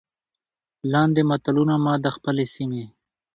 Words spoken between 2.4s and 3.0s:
سيمې